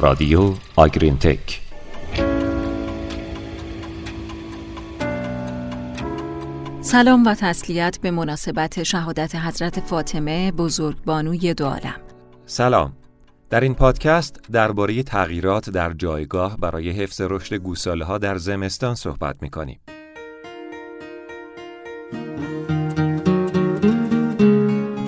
[0.00, 1.60] رادیو آگرین تک
[6.80, 12.00] سلام و تسلیت به مناسبت شهادت حضرت فاطمه بزرگبانوی دو عالم
[12.46, 12.92] سلام
[13.50, 19.36] در این پادکست درباره تغییرات در جایگاه برای حفظ رشد گوساله ها در زمستان صحبت
[19.42, 19.80] می کنیم.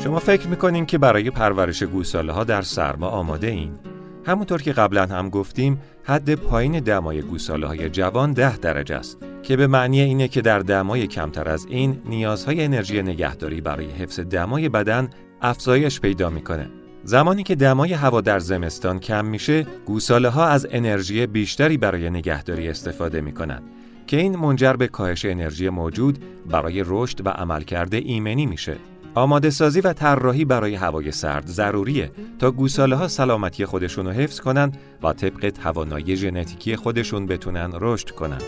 [0.05, 3.92] شما فکر می‌کنین که برای پرورش گوساله ها در سرما آماده این؟
[4.27, 9.57] همونطور که قبلا هم گفتیم حد پایین دمای گوساله های جوان ده درجه است که
[9.57, 14.69] به معنی اینه که در دمای کمتر از این نیازهای انرژی نگهداری برای حفظ دمای
[14.69, 16.71] بدن افزایش پیدا می‌کنه.
[17.05, 22.69] زمانی که دمای هوا در زمستان کم میشه، گوساله ها از انرژی بیشتری برای نگهداری
[22.69, 23.63] استفاده می‌کنن
[24.07, 26.19] که این منجر به کاهش انرژی موجود
[26.51, 28.77] برای رشد و عملکرد ایمنی میشه.
[29.15, 34.41] آماده سازی و طراحی برای هوای سرد ضروریه تا گوساله ها سلامتی خودشون رو حفظ
[34.41, 38.39] کنن و طبق توانایی ژنتیکی خودشون بتونن رشد کنن.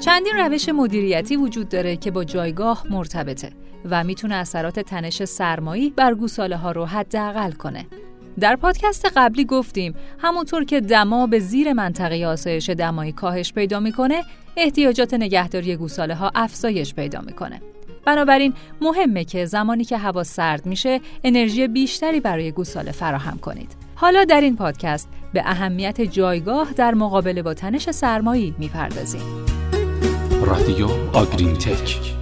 [0.00, 3.50] چندین روش مدیریتی وجود داره که با جایگاه مرتبطه
[3.90, 7.86] و می‌تونه اثرات تنش سرمایی بر گوساله ها رو حداقل کنه.
[8.40, 14.22] در پادکست قبلی گفتیم همونطور که دما به زیر منطقه آسایش دمایی کاهش پیدا می‌کنه
[14.56, 17.60] احتیاجات نگهداری گوساله ها افزایش پیدا می‌کنه.
[18.06, 23.72] بنابراین مهمه که زمانی که هوا سرد میشه انرژی بیشتری برای گوساله فراهم کنید.
[23.94, 29.44] حالا در این پادکست به اهمیت جایگاه در مقابله با تنش سرمایی می‌پردازیم.
[30.46, 32.19] رادیو آگرین تک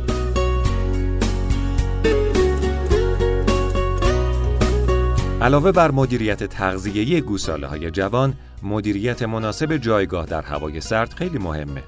[5.43, 11.83] علاوه بر مدیریت تغذیه‌ای گوساله های جوان، مدیریت مناسب جایگاه در هوای سرد خیلی مهمه.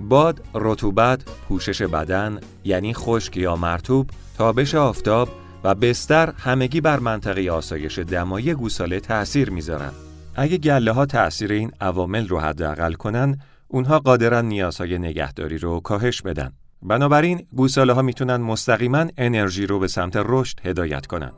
[0.00, 5.28] باد، رطوبت، پوشش بدن یعنی خشک یا مرتوب، تابش آفتاب
[5.64, 9.92] و بستر همگی بر منطقه آسایش دمایی گوساله تأثیر می‌ذارن.
[10.34, 16.22] اگه گله ها تأثیر این عوامل رو حداقل کنن، اونها قادرن نیازهای نگهداری رو کاهش
[16.22, 16.52] بدن.
[16.82, 21.32] بنابراین گوساله ها می‌تونن مستقیما انرژی رو به سمت رشد هدایت کنن.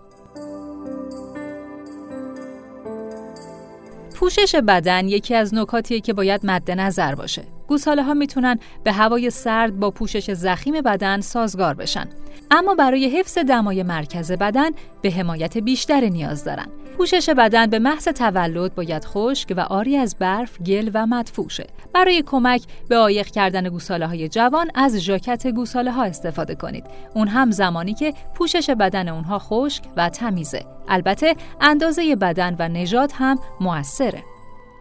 [4.22, 7.43] پوشش بدن یکی از نکاتیه که باید مد نظر باشه.
[7.66, 12.09] گوساله ها می‌تونن به هوای سرد با پوشش زخیم بدن سازگار بشن.
[12.55, 14.71] اما برای حفظ دمای مرکز بدن
[15.03, 16.67] به حمایت بیشتری نیاز دارن.
[16.99, 21.67] پوشش بدن به محض تولد باید خشک و آری از برف، گل و مدفوشه.
[21.95, 26.85] برای کمک به آیق کردن گوساله های جوان از ژاکت گوساله ها استفاده کنید.
[27.15, 30.65] اون هم زمانی که پوشش بدن اونها خشک و تمیزه.
[30.89, 34.23] البته اندازه بدن و نژاد هم موثره.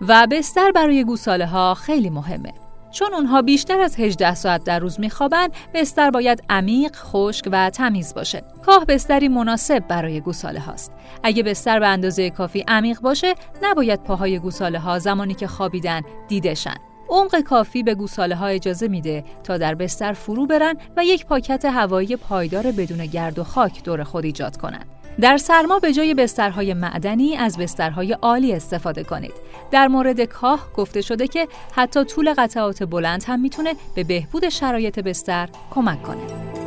[0.07, 2.53] و بستر برای گوساله ها خیلی مهمه.
[2.91, 8.13] چون اونها بیشتر از 18 ساعت در روز میخوابن بستر باید عمیق، خشک و تمیز
[8.13, 8.43] باشه.
[8.65, 10.91] کاه بستری مناسب برای گوساله هاست.
[11.23, 16.90] اگه بستر به اندازه کافی عمیق باشه، نباید پاهای گوساله ها زمانی که خوابیدن دیدشن.
[17.11, 21.65] عمق کافی به گوساله ها اجازه میده تا در بستر فرو برن و یک پاکت
[21.65, 24.85] هوایی پایدار بدون گرد و خاک دور خود ایجاد کنند.
[25.21, 29.33] در سرما به جای بسترهای معدنی از بسترهای عالی استفاده کنید.
[29.71, 34.99] در مورد کاه گفته شده که حتی طول قطعات بلند هم می‌تونه به بهبود شرایط
[34.99, 36.60] بستر کمک کنه.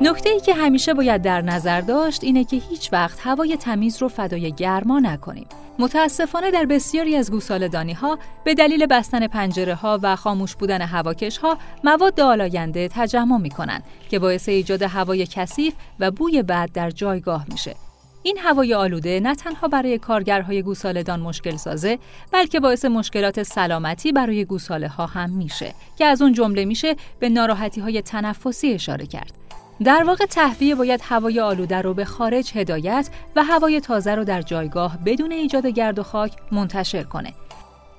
[0.00, 4.08] نکته ای که همیشه باید در نظر داشت اینه که هیچ وقت هوای تمیز رو
[4.08, 5.46] فدای گرما نکنیم.
[5.78, 11.38] متاسفانه در بسیاری از گوساله‌دانی ها به دلیل بستن پنجره ها و خاموش بودن هواکش
[11.38, 16.90] ها مواد آلاینده تجمع می کنند که باعث ایجاد هوای کثیف و بوی بد در
[16.90, 17.74] جایگاه میشه.
[18.22, 21.98] این هوای آلوده نه تنها برای کارگرهای گوسالهدان مشکل سازه
[22.32, 27.28] بلکه باعث مشکلات سلامتی برای گوساله ها هم میشه که از اون جمله میشه به
[27.28, 29.37] ناراحتی های تنفسی اشاره کرد.
[29.84, 34.42] در واقع تهویه باید هوای آلوده رو به خارج هدایت و هوای تازه رو در
[34.42, 37.34] جایگاه بدون ایجاد گرد و خاک منتشر کنه.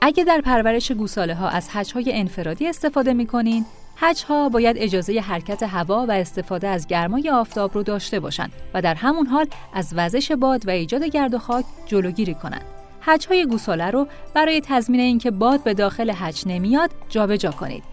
[0.02, 3.66] اگه در پرورش گوساله ها از های انفرادی استفاده می کنین،
[4.28, 8.96] ها باید اجازه حرکت هوا و استفاده از گرمای آفتاب رو داشته باشند و در
[8.96, 12.66] همون حال از وزش باد و ایجاد گرد و خاک جلوگیری کنند.
[13.30, 17.84] های گوساله رو برای تضمین اینکه باد به داخل حج نمیاد جابجا کنید.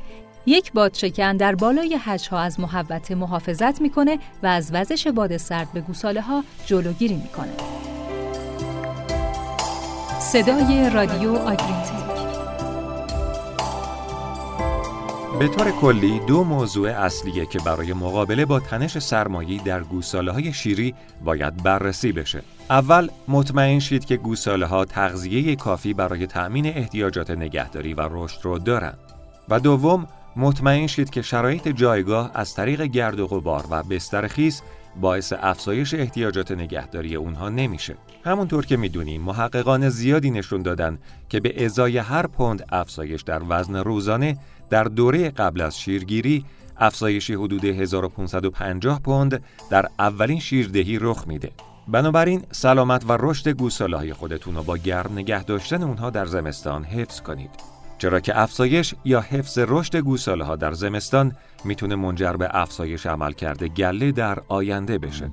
[0.46, 1.98] یک بادشکن در بالای
[2.31, 7.52] ها از محوطه محافظت می‌کنه و از وزش باد سرد به گوساله ها جلوگیری می‌کنه.
[10.20, 12.06] صدای رادیو آگرینتک
[15.38, 20.52] به طور کلی دو موضوع اصلیه که برای مقابله با تنش سرمایی در گوساله های
[20.52, 20.94] شیری
[21.25, 22.43] باید بررسی بشه.
[22.70, 28.58] اول مطمئن شید که گوساله ها تغذیه کافی برای تأمین احتیاجات نگهداری و رشد رو
[28.58, 28.94] دارن.
[29.48, 34.62] و دوم مطمئن شید که شرایط جایگاه از طریق گرد و غبار و بستر خیس
[35.00, 37.96] باعث افزایش احتیاجات نگهداری اونها نمیشه.
[38.24, 40.98] همونطور که می‌دونیم محققان زیادی نشون دادن
[41.28, 44.38] که به ازای هر پوند افزایش در وزن روزانه
[44.70, 46.44] در دوره قبل از شیرگیری
[46.78, 51.50] افزایشی حدود 1550 پوند در اولین شیردهی رخ میده.
[51.88, 57.20] بنابراین سلامت و رشد گوساله خودتون رو با گرم نگه داشتن اونها در زمستان حفظ
[57.20, 57.75] کنید.
[57.98, 61.32] چرا که افزایش یا حفظ رشد گوساله ها در زمستان
[61.64, 65.31] می‌تونه منجر به افزایش عملکرد گله در آینده بشه.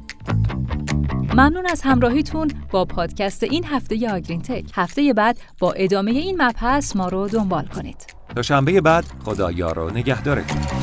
[1.34, 4.66] ممنون از همراهیتون با پادکست این هفته آگرین تک.
[4.74, 8.06] هفته بعد با ادامه این مبحث ما رو دنبال کنید.
[8.36, 10.83] تا شنبه بعد خدا یار و نگهدارتون.